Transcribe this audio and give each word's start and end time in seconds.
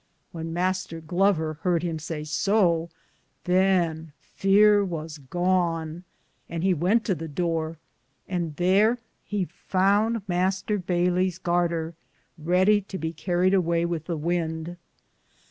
When 0.31 0.51
Mr. 0.51 0.99
Glover 1.05 1.59
harde 1.61 1.83
him 1.83 1.99
say 1.99 2.23
so, 2.23 2.89
than 3.43 4.13
feare 4.19 4.83
was 4.83 5.19
gone, 5.19 6.05
and 6.49 6.63
he 6.63 6.73
wente 6.73 7.05
to 7.05 7.13
the 7.13 7.27
Dore, 7.27 7.77
and 8.27 8.57
thare 8.57 8.97
he 9.23 9.45
founde 9.45 10.25
Mr. 10.25 10.83
Bayllis' 10.83 11.37
garter 11.37 11.93
reddie 12.35 12.81
to 12.81 12.97
be 12.97 13.13
carried 13.13 13.53
away 13.53 13.85
with 13.85 14.05
the 14.05 14.17
wynde. 14.17 14.75